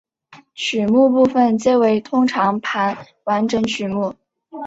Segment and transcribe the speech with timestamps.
[0.55, 4.15] 曲目部分皆为通常盘完整曲目。